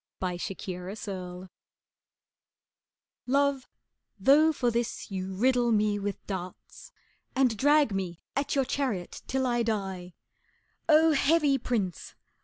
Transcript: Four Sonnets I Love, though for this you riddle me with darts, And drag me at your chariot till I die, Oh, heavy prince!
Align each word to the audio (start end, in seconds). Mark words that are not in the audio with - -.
Four 0.19 0.39
Sonnets 0.39 1.07
I 1.07 1.45
Love, 3.27 3.67
though 4.19 4.51
for 4.51 4.71
this 4.71 5.11
you 5.11 5.35
riddle 5.35 5.71
me 5.71 5.99
with 5.99 6.25
darts, 6.25 6.91
And 7.35 7.55
drag 7.55 7.91
me 7.93 8.19
at 8.35 8.55
your 8.55 8.65
chariot 8.65 9.21
till 9.27 9.45
I 9.45 9.61
die, 9.61 10.15
Oh, 10.89 11.11
heavy 11.11 11.59
prince! 11.59 12.15